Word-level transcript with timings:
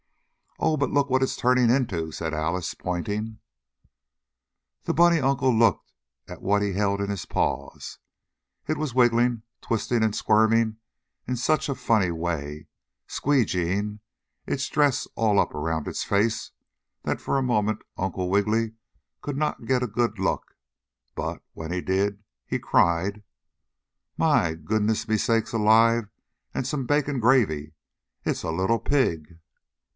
"Oh! 0.63 0.77
But 0.77 0.91
look 0.91 1.09
what 1.09 1.23
it's 1.23 1.35
turning 1.35 1.69
into!" 1.71 2.11
said 2.11 2.33
Alice, 2.35 2.73
pointing. 2.73 3.39
The 4.83 4.93
bunny 4.93 5.19
uncle 5.19 5.55
looked 5.55 5.91
at 6.27 6.41
what 6.41 6.61
he 6.61 6.73
held 6.73 7.01
in 7.01 7.09
his 7.09 7.25
paws. 7.25 7.97
It 8.67 8.77
was 8.77 8.93
wiggling, 8.93 9.41
twisting 9.61 10.03
and 10.03 10.15
squirming 10.15 10.77
in 11.27 11.35
such 11.35 11.69
a 11.69 11.75
funny 11.75 12.11
way, 12.11 12.67
squee 13.07 13.43
geeing 13.45 13.99
its 14.45 14.67
dress 14.67 15.07
all 15.15 15.39
up 15.39 15.53
around 15.55 15.87
its 15.87 16.03
face 16.03 16.51
that 17.03 17.21
for 17.21 17.37
a 17.39 17.43
moment 17.43 17.83
Uncle 17.97 18.29
Wiggily 18.29 18.73
could 19.21 19.37
not 19.37 19.65
get 19.65 19.83
a 19.83 19.87
good 19.87 20.19
look, 20.19 20.55
but, 21.15 21.43
when 21.53 21.71
he 21.71 21.81
did, 21.81 22.23
he 22.45 22.59
cried: 22.59 23.23
"My 24.17 24.55
goodness 24.55 25.07
me 25.07 25.17
sakes 25.17 25.53
alive 25.53 26.09
and 26.53 26.67
some 26.67 26.85
bacon 26.87 27.19
gravy! 27.19 27.73
It's 28.23 28.43
a 28.43 28.51
little 28.51 28.79
pig!" 28.79 29.39